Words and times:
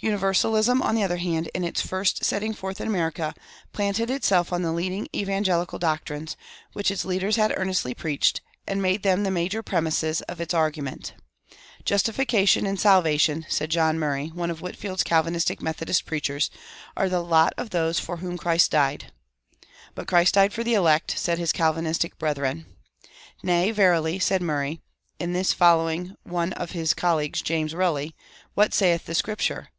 Universalism, 0.00 0.80
on 0.80 0.94
the 0.94 1.02
other 1.02 1.16
hand, 1.16 1.50
in 1.56 1.64
its 1.64 1.80
first 1.80 2.24
setting 2.24 2.54
forth 2.54 2.80
in 2.80 2.86
America, 2.86 3.34
planted 3.72 4.10
itself 4.10 4.52
on 4.52 4.62
the 4.62 4.70
leading 4.70 5.08
"evangelical" 5.12 5.76
doctrines, 5.76 6.36
which 6.72 6.88
its 6.88 7.04
leaders 7.04 7.34
had 7.34 7.52
earnestly 7.56 7.94
preached, 7.94 8.40
and 8.64 8.80
made 8.80 9.02
them 9.02 9.24
the 9.24 9.30
major 9.32 9.60
premisses 9.60 10.20
of 10.28 10.40
its 10.40 10.54
argument. 10.54 11.14
Justification 11.84 12.64
and 12.64 12.78
salvation, 12.78 13.44
said 13.48 13.70
John 13.72 13.98
Murray, 13.98 14.28
one 14.28 14.52
of 14.52 14.60
Whitefield's 14.60 15.02
Calvinistic 15.02 15.60
Methodist 15.60 16.06
preachers, 16.06 16.48
are 16.96 17.08
the 17.08 17.18
lot 17.20 17.52
of 17.58 17.70
those 17.70 17.98
for 17.98 18.18
whom 18.18 18.38
Christ 18.38 18.70
died. 18.70 19.10
But 19.96 20.06
Christ 20.06 20.34
died 20.34 20.52
for 20.52 20.62
the 20.62 20.74
elect, 20.74 21.18
said 21.18 21.38
his 21.40 21.50
Calvinistic 21.50 22.16
brethren. 22.20 22.66
Nay, 23.42 23.72
verily, 23.72 24.20
said 24.20 24.42
Murray 24.42 24.80
(in 25.18 25.32
this 25.32 25.52
following 25.52 26.14
one 26.22 26.52
of 26.52 26.70
his 26.70 26.94
colleagues, 26.94 27.42
James 27.42 27.74
Relly); 27.74 28.12
what 28.54 28.72
saith 28.72 29.04
the 29.06 29.16
Scripture? 29.16 29.70